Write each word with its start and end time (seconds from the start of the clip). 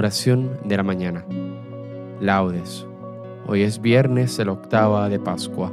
Oración 0.00 0.58
de 0.64 0.78
la 0.78 0.82
mañana. 0.82 1.26
Laudes. 2.22 2.86
Hoy 3.46 3.64
es 3.64 3.82
viernes 3.82 4.34
de 4.38 4.46
la 4.46 4.52
octava 4.52 5.10
de 5.10 5.18
Pascua. 5.18 5.70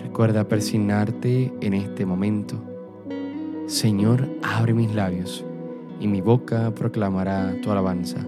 Recuerda 0.00 0.46
persignarte 0.46 1.52
en 1.60 1.74
este 1.74 2.06
momento. 2.06 2.54
Señor, 3.66 4.28
abre 4.44 4.72
mis 4.72 4.94
labios 4.94 5.44
y 5.98 6.06
mi 6.06 6.20
boca 6.20 6.70
proclamará 6.76 7.56
tu 7.60 7.72
alabanza. 7.72 8.18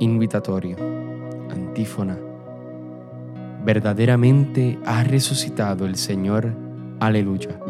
Invitatorio. 0.00 0.76
Antífona. 1.52 2.18
Verdaderamente 3.64 4.76
ha 4.84 5.04
resucitado 5.04 5.86
el 5.86 5.94
Señor. 5.94 6.52
Aleluya. 6.98 7.60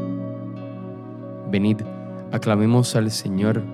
Venid, 1.51 1.83
aclamemos 2.33 2.97
al 2.97 3.11
Señor 3.11 3.74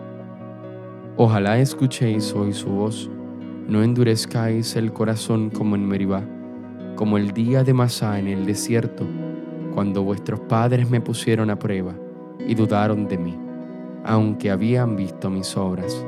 Ojalá 1.17 1.59
escuchéis 1.59 2.33
hoy 2.33 2.53
su 2.53 2.69
voz, 2.69 3.09
no 3.67 3.83
endurezcáis 3.83 4.77
el 4.77 4.93
corazón 4.93 5.49
como 5.49 5.75
en 5.75 5.85
Meribá, 5.85 6.23
como 6.95 7.17
el 7.17 7.31
día 7.31 7.65
de 7.65 7.73
Masá 7.73 8.17
en 8.17 8.29
el 8.29 8.45
desierto, 8.45 9.05
cuando 9.73 10.03
vuestros 10.03 10.39
padres 10.39 10.89
me 10.89 11.01
pusieron 11.01 11.49
a 11.49 11.59
prueba 11.59 11.93
y 12.47 12.55
dudaron 12.55 13.09
de 13.09 13.17
mí, 13.17 13.37
aunque 14.05 14.51
habían 14.51 14.95
visto 14.95 15.29
mis 15.29 15.55
obras. 15.57 16.05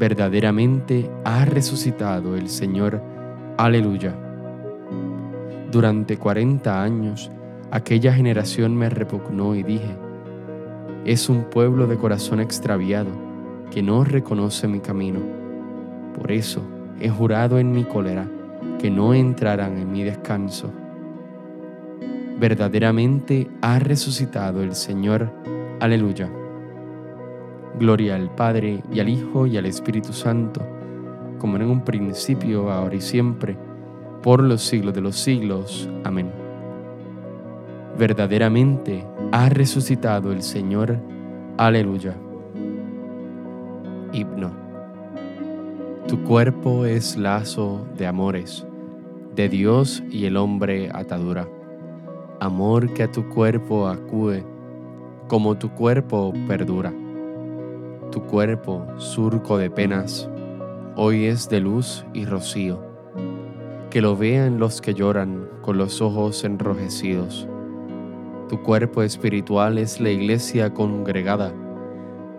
Verdaderamente 0.00 1.08
ha 1.24 1.44
resucitado 1.44 2.36
el 2.36 2.48
Señor. 2.48 3.00
Aleluya. 3.58 4.12
Durante 5.70 6.16
cuarenta 6.16 6.82
años 6.82 7.30
aquella 7.70 8.12
generación 8.12 8.76
me 8.76 8.90
repugnó 8.90 9.54
y 9.54 9.62
dije, 9.62 9.96
es 11.04 11.28
un 11.28 11.44
pueblo 11.44 11.86
de 11.86 11.96
corazón 11.96 12.40
extraviado 12.40 13.10
que 13.70 13.82
no 13.82 14.04
reconoce 14.04 14.68
mi 14.68 14.80
camino. 14.80 15.20
Por 16.16 16.32
eso 16.32 16.62
he 17.00 17.08
jurado 17.08 17.58
en 17.58 17.72
mi 17.72 17.84
cólera 17.84 18.28
que 18.78 18.90
no 18.90 19.14
entrarán 19.14 19.78
en 19.78 19.90
mi 19.90 20.02
descanso. 20.02 20.70
Verdaderamente 22.38 23.48
ha 23.60 23.78
resucitado 23.78 24.62
el 24.62 24.74
Señor. 24.74 25.30
Aleluya. 25.80 26.30
Gloria 27.78 28.16
al 28.16 28.34
Padre 28.34 28.82
y 28.92 29.00
al 29.00 29.08
Hijo 29.08 29.46
y 29.46 29.56
al 29.56 29.66
Espíritu 29.66 30.12
Santo, 30.12 30.60
como 31.38 31.56
en 31.56 31.62
un 31.62 31.82
principio, 31.82 32.70
ahora 32.70 32.96
y 32.96 33.00
siempre, 33.00 33.56
por 34.22 34.42
los 34.42 34.62
siglos 34.62 34.94
de 34.94 35.00
los 35.00 35.16
siglos. 35.16 35.88
Amén. 36.04 36.39
Verdaderamente 38.00 39.06
ha 39.30 39.50
resucitado 39.50 40.32
el 40.32 40.42
Señor. 40.42 40.96
Aleluya. 41.58 42.16
Himno. 44.14 44.50
Tu 46.08 46.24
cuerpo 46.24 46.86
es 46.86 47.18
lazo 47.18 47.86
de 47.98 48.06
amores, 48.06 48.66
de 49.36 49.50
Dios 49.50 50.02
y 50.10 50.24
el 50.24 50.38
hombre 50.38 50.88
atadura. 50.94 51.46
Amor 52.40 52.94
que 52.94 53.02
a 53.02 53.12
tu 53.12 53.28
cuerpo 53.28 53.86
acude, 53.86 54.46
como 55.28 55.58
tu 55.58 55.68
cuerpo 55.68 56.32
perdura. 56.48 56.94
Tu 58.10 58.22
cuerpo, 58.22 58.86
surco 58.96 59.58
de 59.58 59.68
penas, 59.68 60.26
hoy 60.96 61.26
es 61.26 61.50
de 61.50 61.60
luz 61.60 62.06
y 62.14 62.24
rocío. 62.24 62.82
Que 63.90 64.00
lo 64.00 64.16
vean 64.16 64.58
los 64.58 64.80
que 64.80 64.94
lloran 64.94 65.50
con 65.60 65.76
los 65.76 66.00
ojos 66.00 66.44
enrojecidos 66.44 67.46
tu 68.50 68.60
cuerpo 68.64 69.00
espiritual 69.04 69.78
es 69.78 70.00
la 70.00 70.10
iglesia 70.10 70.74
congregada, 70.74 71.52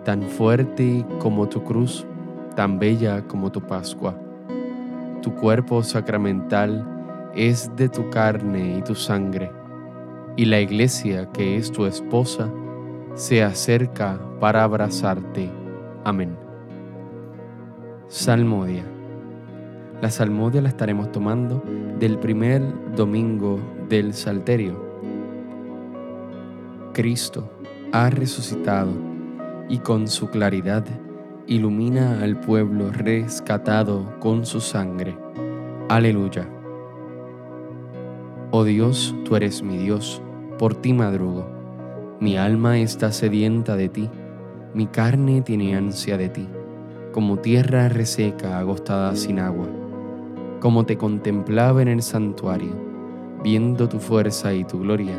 tan 0.04 0.20
fuerte 0.20 1.06
como 1.18 1.48
tu 1.48 1.64
cruz, 1.64 2.06
tan 2.54 2.78
bella 2.78 3.26
como 3.26 3.50
tu 3.50 3.62
Pascua. 3.62 4.14
Tu 5.22 5.34
cuerpo 5.34 5.82
sacramental 5.82 6.86
es 7.34 7.74
de 7.76 7.88
tu 7.88 8.10
carne 8.10 8.76
y 8.76 8.82
tu 8.82 8.94
sangre, 8.94 9.50
y 10.36 10.44
la 10.44 10.60
iglesia 10.60 11.30
que 11.32 11.56
es 11.56 11.72
tu 11.72 11.86
esposa 11.86 12.52
se 13.14 13.42
acerca 13.42 14.20
para 14.38 14.64
abrazarte. 14.64 15.50
Amén. 16.04 16.36
Salmodia. 18.08 18.84
La 20.02 20.10
salmodia 20.10 20.60
la 20.60 20.68
estaremos 20.68 21.10
tomando 21.10 21.62
del 21.98 22.18
primer 22.18 22.62
domingo 22.94 23.58
del 23.88 24.12
Salterio 24.12 24.91
Cristo 26.92 27.50
ha 27.92 28.10
resucitado 28.10 28.92
y 29.70 29.78
con 29.78 30.08
su 30.08 30.28
claridad 30.28 30.84
ilumina 31.46 32.20
al 32.22 32.38
pueblo 32.38 32.90
rescatado 32.90 34.18
con 34.20 34.44
su 34.44 34.60
sangre. 34.60 35.16
Aleluya. 35.88 36.46
Oh 38.50 38.64
Dios, 38.64 39.14
tú 39.24 39.36
eres 39.36 39.62
mi 39.62 39.78
Dios, 39.78 40.20
por 40.58 40.74
ti 40.74 40.92
madrugo. 40.92 41.46
Mi 42.20 42.36
alma 42.36 42.78
está 42.78 43.10
sedienta 43.10 43.74
de 43.74 43.88
ti, 43.88 44.10
mi 44.74 44.86
carne 44.86 45.40
tiene 45.40 45.74
ansia 45.74 46.18
de 46.18 46.28
ti, 46.28 46.46
como 47.10 47.38
tierra 47.38 47.88
reseca 47.88 48.58
agostada 48.58 49.16
sin 49.16 49.38
agua, 49.38 49.66
como 50.60 50.84
te 50.84 50.98
contemplaba 50.98 51.80
en 51.80 51.88
el 51.88 52.02
santuario, 52.02 52.76
viendo 53.42 53.88
tu 53.88 53.98
fuerza 53.98 54.52
y 54.52 54.64
tu 54.64 54.80
gloria 54.80 55.18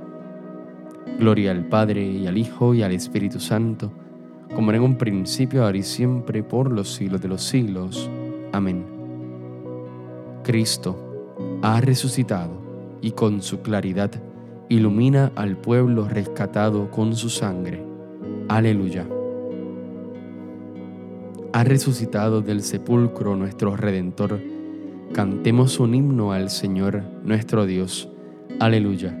Gloria 1.19 1.51
al 1.51 1.65
Padre 1.65 2.05
y 2.05 2.27
al 2.27 2.37
Hijo 2.37 2.73
y 2.73 2.83
al 2.83 2.91
Espíritu 2.91 3.39
Santo, 3.39 3.91
como 4.55 4.71
en 4.71 4.81
un 4.81 4.97
principio, 4.97 5.63
ahora 5.63 5.77
y 5.77 5.83
siempre, 5.83 6.43
por 6.43 6.71
los 6.71 6.93
siglos 6.93 7.21
de 7.21 7.27
los 7.27 7.43
siglos. 7.43 8.09
Amén. 8.51 8.85
Cristo 10.43 10.97
ha 11.61 11.79
resucitado 11.81 12.51
y 13.01 13.11
con 13.11 13.41
su 13.41 13.61
claridad 13.61 14.11
ilumina 14.69 15.31
al 15.35 15.57
pueblo 15.57 16.07
rescatado 16.07 16.89
con 16.91 17.15
su 17.15 17.29
sangre. 17.29 17.83
Aleluya. 18.47 19.05
Ha 21.53 21.63
resucitado 21.63 22.41
del 22.41 22.61
sepulcro 22.61 23.35
nuestro 23.35 23.75
Redentor. 23.75 24.39
Cantemos 25.13 25.79
un 25.79 25.93
himno 25.93 26.31
al 26.31 26.49
Señor 26.49 27.03
nuestro 27.23 27.65
Dios. 27.65 28.09
Aleluya. 28.59 29.20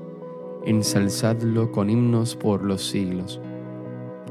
Ensalzadlo 0.65 1.71
con 1.71 1.89
himnos 1.89 2.35
por 2.35 2.63
los 2.63 2.87
siglos 2.87 3.41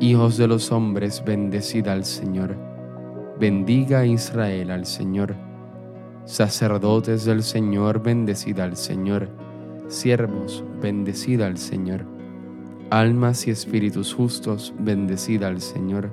Hijos 0.03 0.39
de 0.39 0.49
los 0.49 0.73
hombres, 0.73 1.23
bendecida 1.27 1.93
al 1.93 2.07
Señor. 2.07 2.57
Bendiga 3.39 4.07
Israel 4.07 4.71
al 4.71 4.87
Señor. 4.87 5.35
Sacerdotes 6.25 7.27
del 7.27 7.43
Señor, 7.43 8.03
bendecida 8.03 8.65
al 8.65 8.79
Señor. 8.79 9.29
Siervos, 9.89 10.65
bendecida 10.81 11.47
al 11.47 11.59
Señor. 11.59 12.07
Almas 12.89 13.47
y 13.47 13.51
espíritus 13.51 14.15
justos, 14.15 14.73
bendecida 14.79 15.49
al 15.49 15.61
Señor. 15.61 16.11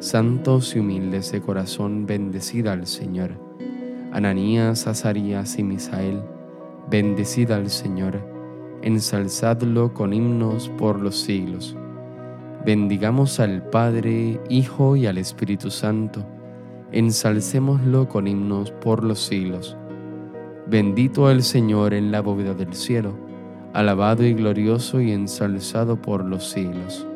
Santos 0.00 0.74
y 0.74 0.80
humildes 0.80 1.30
de 1.30 1.40
corazón, 1.40 2.06
bendecida 2.06 2.72
al 2.72 2.88
Señor. 2.88 3.38
Ananías, 4.10 4.88
Azarías 4.88 5.60
y 5.60 5.62
Misael, 5.62 6.22
bendecida 6.90 7.54
al 7.54 7.70
Señor. 7.70 8.35
Ensalzadlo 8.82 9.92
con 9.94 10.12
himnos 10.12 10.68
por 10.70 11.00
los 11.00 11.16
siglos. 11.16 11.76
Bendigamos 12.64 13.40
al 13.40 13.62
Padre, 13.70 14.40
Hijo 14.48 14.96
y 14.96 15.06
al 15.06 15.18
Espíritu 15.18 15.70
Santo. 15.70 16.24
Ensalcémoslo 16.92 18.08
con 18.08 18.26
himnos 18.26 18.70
por 18.70 19.04
los 19.04 19.20
siglos. 19.20 19.76
Bendito 20.66 21.30
el 21.30 21.42
Señor 21.42 21.94
en 21.94 22.10
la 22.10 22.20
bóveda 22.20 22.54
del 22.54 22.74
cielo, 22.74 23.16
alabado 23.72 24.24
y 24.24 24.34
glorioso 24.34 25.00
y 25.00 25.12
ensalzado 25.12 26.02
por 26.02 26.24
los 26.24 26.50
siglos. 26.50 27.06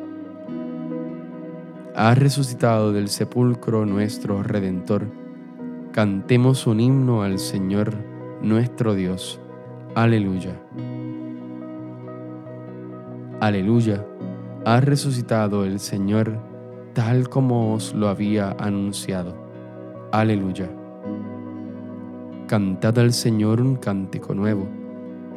Ha 1.95 2.15
resucitado 2.15 2.93
del 2.93 3.09
sepulcro 3.09 3.85
nuestro 3.85 4.41
Redentor. 4.41 5.07
Cantemos 5.91 6.65
un 6.65 6.79
himno 6.79 7.23
al 7.23 7.39
Señor 7.39 7.93
nuestro 8.41 8.95
Dios. 8.95 9.41
Aleluya. 9.95 10.55
Aleluya 13.41 14.05
ha 14.65 14.81
resucitado 14.81 15.65
el 15.65 15.79
Señor 15.79 16.39
tal 16.93 17.27
como 17.27 17.73
os 17.73 17.91
lo 17.95 18.07
había 18.07 18.51
anunciado. 18.59 19.35
Aleluya. 20.11 20.69
Cantad 22.45 22.99
al 22.99 23.13
Señor 23.13 23.59
un 23.59 23.77
cántico 23.77 24.35
nuevo, 24.35 24.69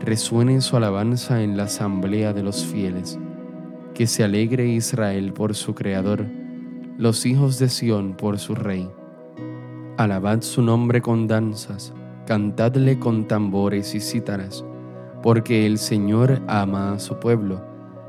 resuene 0.04 0.60
su 0.60 0.76
alabanza 0.76 1.42
en 1.42 1.56
la 1.56 1.62
asamblea 1.62 2.34
de 2.34 2.42
los 2.42 2.66
fieles. 2.66 3.18
Que 3.94 4.06
se 4.06 4.22
alegre 4.22 4.66
Israel 4.66 5.32
por 5.32 5.54
su 5.54 5.74
Creador, 5.74 6.26
los 6.98 7.24
hijos 7.24 7.58
de 7.58 7.70
Sión 7.70 8.18
por 8.18 8.38
su 8.38 8.54
Rey. 8.54 8.86
Alabad 9.96 10.42
su 10.42 10.60
nombre 10.60 11.00
con 11.00 11.26
danzas, 11.26 11.94
cantadle 12.26 12.98
con 12.98 13.26
tambores 13.26 13.94
y 13.94 14.00
cítaras, 14.00 14.62
porque 15.22 15.64
el 15.64 15.78
Señor 15.78 16.42
ama 16.46 16.92
a 16.92 16.98
su 16.98 17.18
pueblo 17.18 17.72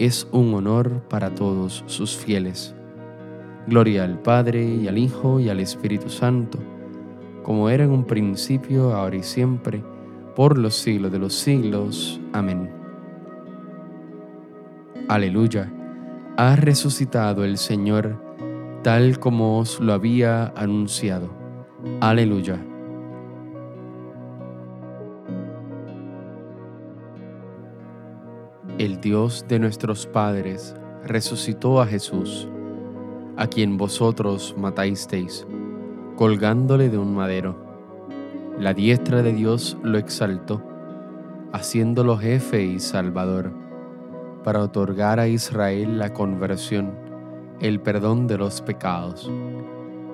es 0.00 0.26
un 0.32 0.54
honor 0.54 1.02
para 1.10 1.34
todos 1.34 1.84
sus 1.86 2.16
fieles. 2.16 2.74
Gloria 3.66 4.04
al 4.04 4.18
Padre 4.18 4.64
y 4.64 4.88
al 4.88 4.96
Hijo 4.96 5.40
y 5.40 5.50
al 5.50 5.60
Espíritu 5.60 6.08
Santo, 6.08 6.58
como 7.42 7.68
era 7.68 7.84
en 7.84 7.90
un 7.90 8.04
principio, 8.04 8.94
ahora 8.94 9.16
y 9.16 9.22
siempre, 9.22 9.84
por 10.34 10.56
los 10.56 10.74
siglos 10.76 11.12
de 11.12 11.18
los 11.18 11.34
siglos. 11.34 12.18
Amén. 12.32 12.70
Aleluya. 15.08 15.70
Ha 16.38 16.56
resucitado 16.56 17.44
el 17.44 17.58
Señor, 17.58 18.16
tal 18.82 19.18
como 19.18 19.58
os 19.58 19.80
lo 19.80 19.92
había 19.92 20.46
anunciado. 20.56 21.28
Aleluya. 22.00 22.58
Dios 29.00 29.46
de 29.48 29.58
nuestros 29.58 30.06
padres 30.06 30.74
resucitó 31.06 31.80
a 31.80 31.86
Jesús, 31.86 32.48
a 33.36 33.46
quien 33.46 33.78
vosotros 33.78 34.54
matasteis, 34.58 35.46
colgándole 36.16 36.90
de 36.90 36.98
un 36.98 37.14
madero. 37.14 37.56
La 38.58 38.74
diestra 38.74 39.22
de 39.22 39.32
Dios 39.32 39.78
lo 39.82 39.96
exaltó, 39.96 40.62
haciéndolo 41.52 42.18
jefe 42.18 42.62
y 42.62 42.78
salvador, 42.78 43.52
para 44.44 44.60
otorgar 44.60 45.18
a 45.18 45.28
Israel 45.28 45.98
la 45.98 46.12
conversión, 46.12 46.92
el 47.60 47.80
perdón 47.80 48.26
de 48.26 48.36
los 48.36 48.60
pecados. 48.60 49.30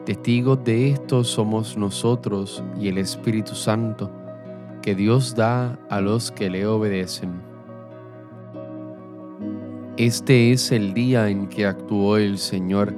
Testigos 0.05 0.63
de 0.63 0.91
esto 0.91 1.25
somos 1.25 1.77
nosotros 1.77 2.63
y 2.79 2.87
el 2.87 2.99
Espíritu 2.99 3.57
Santo, 3.57 4.13
que 4.81 4.95
Dios 4.95 5.35
da 5.35 5.77
a 5.91 6.01
los 6.01 6.31
que 6.31 6.49
le 6.49 6.65
obedecen. 6.69 7.46
Este 9.99 10.53
es 10.53 10.73
el 10.73 10.93
día 10.93 11.31
en 11.31 11.47
que 11.47 11.65
actuó 11.65 12.19
el 12.19 12.37
Señor, 12.37 12.93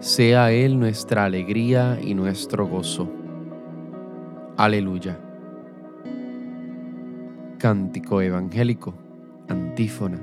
sea 0.00 0.50
Él 0.50 0.80
nuestra 0.80 1.26
alegría 1.26 2.00
y 2.02 2.14
nuestro 2.14 2.66
gozo. 2.66 3.08
Aleluya. 4.56 5.16
Cántico 7.58 8.20
Evangélico, 8.20 8.94
antífona. 9.48 10.20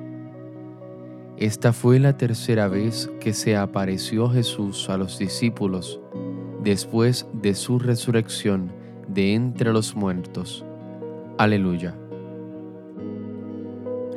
Esta 1.37 1.71
fue 1.71 1.97
la 1.97 2.17
tercera 2.17 2.67
vez 2.67 3.09
que 3.21 3.31
se 3.31 3.55
apareció 3.55 4.29
Jesús 4.29 4.89
a 4.89 4.97
los 4.97 5.17
discípulos 5.17 6.01
después 6.61 7.25
de 7.41 7.55
su 7.55 7.79
resurrección 7.79 8.73
de 9.07 9.33
entre 9.33 9.71
los 9.71 9.95
muertos. 9.95 10.65
Aleluya. 11.37 12.00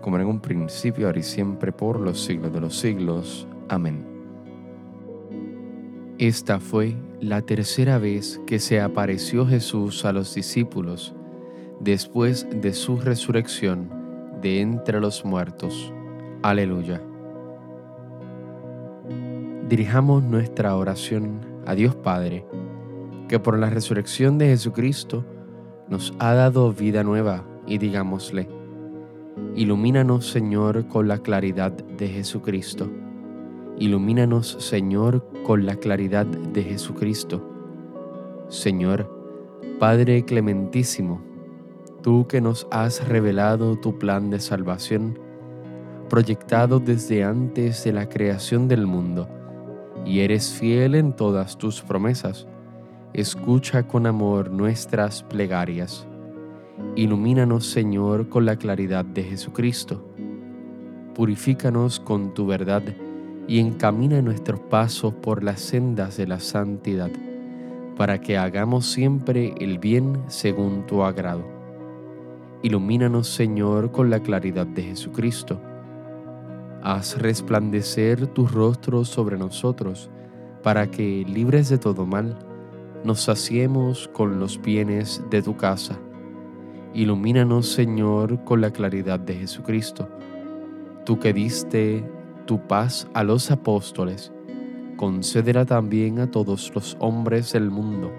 como 0.00 0.18
en 0.18 0.26
un 0.26 0.40
principio, 0.40 1.06
ahora 1.06 1.18
y 1.18 1.22
siempre, 1.22 1.72
por 1.72 2.00
los 2.00 2.24
siglos 2.24 2.52
de 2.52 2.60
los 2.60 2.78
siglos. 2.78 3.46
Amén. 3.68 4.04
Esta 6.18 6.60
fue 6.60 6.96
la 7.20 7.42
tercera 7.42 7.98
vez 7.98 8.40
que 8.46 8.58
se 8.58 8.80
apareció 8.80 9.46
Jesús 9.46 10.04
a 10.04 10.12
los 10.12 10.34
discípulos 10.34 11.14
después 11.80 12.46
de 12.50 12.72
su 12.72 12.96
resurrección 12.98 13.90
de 14.40 14.60
entre 14.60 15.00
los 15.00 15.24
muertos. 15.24 15.92
Aleluya. 16.42 17.02
Dirijamos 19.68 20.22
nuestra 20.22 20.76
oración 20.76 21.40
a 21.66 21.74
Dios 21.74 21.94
Padre, 21.96 22.46
que 23.28 23.40
por 23.40 23.58
la 23.58 23.68
resurrección 23.68 24.38
de 24.38 24.46
Jesucristo 24.46 25.24
nos 25.88 26.14
ha 26.18 26.34
dado 26.34 26.72
vida 26.72 27.02
nueva, 27.02 27.44
y 27.66 27.78
digámosle, 27.78 28.48
Ilumínanos 29.54 30.30
Señor 30.30 30.88
con 30.88 31.08
la 31.08 31.18
claridad 31.18 31.72
de 31.72 32.08
Jesucristo 32.08 32.90
Ilumínanos, 33.78 34.56
Señor, 34.58 35.22
con 35.44 35.66
la 35.66 35.76
claridad 35.76 36.24
de 36.24 36.62
Jesucristo. 36.62 37.46
Señor, 38.48 39.14
Padre 39.78 40.24
clementísimo, 40.24 41.20
tú 42.02 42.26
que 42.26 42.40
nos 42.40 42.66
has 42.70 43.06
revelado 43.06 43.78
tu 43.78 43.98
plan 43.98 44.30
de 44.30 44.40
salvación, 44.40 45.18
proyectado 46.08 46.80
desde 46.80 47.22
antes 47.22 47.84
de 47.84 47.92
la 47.92 48.08
creación 48.08 48.66
del 48.66 48.86
mundo, 48.86 49.28
y 50.06 50.20
eres 50.20 50.54
fiel 50.54 50.94
en 50.94 51.12
todas 51.12 51.58
tus 51.58 51.82
promesas, 51.82 52.46
escucha 53.12 53.86
con 53.86 54.06
amor 54.06 54.50
nuestras 54.50 55.22
plegarias. 55.22 56.08
Ilumínanos, 56.94 57.66
Señor, 57.66 58.28
con 58.28 58.44
la 58.44 58.56
claridad 58.56 59.04
de 59.04 59.22
Jesucristo. 59.22 60.04
Purifícanos 61.14 62.00
con 62.00 62.34
tu 62.34 62.46
verdad 62.46 62.82
y 63.48 63.60
encamina 63.60 64.20
nuestros 64.20 64.60
pasos 64.60 65.14
por 65.14 65.42
las 65.42 65.60
sendas 65.60 66.16
de 66.18 66.26
la 66.26 66.38
santidad, 66.38 67.10
para 67.96 68.20
que 68.20 68.36
hagamos 68.36 68.86
siempre 68.86 69.54
el 69.58 69.78
bien 69.78 70.22
según 70.26 70.86
tu 70.86 71.02
agrado. 71.02 71.46
Ilumínanos, 72.62 73.28
Señor, 73.28 73.90
con 73.90 74.10
la 74.10 74.20
claridad 74.20 74.66
de 74.66 74.82
Jesucristo. 74.82 75.60
Haz 76.82 77.18
resplandecer 77.18 78.26
tu 78.26 78.46
rostro 78.46 79.04
sobre 79.04 79.38
nosotros, 79.38 80.10
para 80.62 80.90
que, 80.90 81.24
libres 81.26 81.68
de 81.68 81.78
todo 81.78 82.04
mal, 82.04 82.38
nos 83.04 83.20
saciemos 83.20 84.08
con 84.08 84.40
los 84.40 84.60
bienes 84.60 85.22
de 85.30 85.40
tu 85.40 85.56
casa. 85.56 85.98
Ilumínanos, 86.94 87.68
Señor, 87.68 88.42
con 88.44 88.60
la 88.60 88.70
claridad 88.70 89.20
de 89.20 89.34
Jesucristo. 89.34 90.08
Tú 91.04 91.18
que 91.18 91.32
diste 91.32 92.04
tu 92.46 92.66
paz 92.66 93.08
a 93.14 93.22
los 93.22 93.50
apóstoles, 93.50 94.32
concédela 94.96 95.64
también 95.64 96.18
a 96.20 96.30
todos 96.30 96.72
los 96.74 96.96
hombres 97.00 97.52
del 97.52 97.70
mundo. 97.70 98.12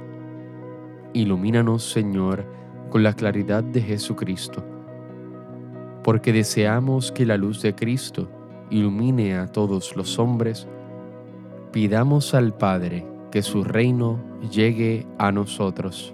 Ilumínanos, 1.13 1.83
Señor, 1.89 2.45
con 2.89 3.03
la 3.03 3.13
claridad 3.13 3.63
de 3.63 3.81
Jesucristo, 3.81 4.63
porque 6.03 6.31
deseamos 6.31 7.11
que 7.11 7.25
la 7.25 7.37
luz 7.37 7.61
de 7.61 7.73
Cristo 7.73 8.29
ilumine 8.69 9.37
a 9.37 9.47
todos 9.47 9.95
los 9.95 10.19
hombres, 10.19 10.67
pidamos 11.71 12.33
al 12.33 12.53
Padre 12.55 13.05
que 13.31 13.41
su 13.41 13.63
reino 13.63 14.19
llegue 14.51 15.05
a 15.17 15.31
nosotros. 15.31 16.13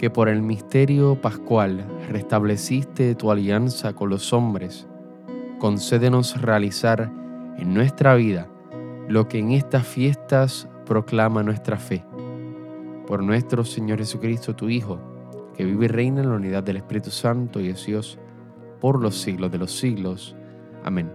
que 0.00 0.08
por 0.08 0.30
el 0.30 0.40
misterio 0.40 1.20
pascual 1.20 1.84
restableciste 2.08 3.14
tu 3.14 3.30
alianza 3.30 3.92
con 3.92 4.08
los 4.08 4.32
hombres, 4.32 4.88
concédenos 5.58 6.40
realizar 6.40 7.12
en 7.58 7.74
nuestra 7.74 8.14
vida 8.14 8.48
lo 9.08 9.28
que 9.28 9.38
en 9.38 9.50
estas 9.50 9.86
fiestas 9.86 10.66
proclama 10.86 11.42
nuestra 11.42 11.76
fe. 11.76 12.02
Por 13.06 13.22
nuestro 13.22 13.62
Señor 13.62 13.98
Jesucristo, 13.98 14.56
tu 14.56 14.70
Hijo, 14.70 14.98
que 15.54 15.66
vive 15.66 15.84
y 15.84 15.88
reina 15.88 16.22
en 16.22 16.30
la 16.30 16.36
unidad 16.36 16.62
del 16.62 16.78
Espíritu 16.78 17.10
Santo 17.10 17.60
y 17.60 17.68
es 17.68 17.84
Dios, 17.84 18.18
por 18.80 18.98
los 19.02 19.20
siglos 19.20 19.52
de 19.52 19.58
los 19.58 19.78
siglos. 19.78 20.34
Amén. 20.82 21.12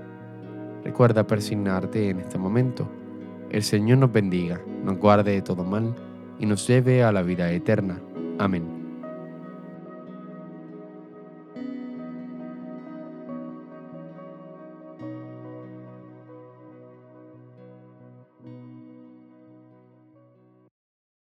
Recuerda 0.84 1.26
persignarte 1.26 2.12
en 2.12 2.20
este 2.20 2.38
momento. 2.38 2.88
El 3.50 3.64
Señor 3.64 3.98
nos 3.98 4.12
bendiga, 4.12 4.62
nos 4.84 5.00
guarde 5.00 5.32
de 5.32 5.42
todo 5.42 5.64
mal 5.64 5.96
y 6.38 6.46
nos 6.46 6.68
lleve 6.68 7.04
a 7.04 7.12
la 7.12 7.24
vida 7.24 7.52
eterna. 7.52 8.00
Amén. 8.38 8.75